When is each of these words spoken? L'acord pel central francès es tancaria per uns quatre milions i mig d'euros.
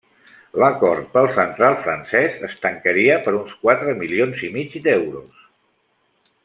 L'acord 0.61 1.11
pel 1.17 1.27
central 1.35 1.77
francès 1.83 2.39
es 2.49 2.57
tancaria 2.65 3.21
per 3.27 3.37
uns 3.41 3.53
quatre 3.67 3.95
milions 4.01 4.43
i 4.49 4.53
mig 4.57 4.79
d'euros. 4.89 5.49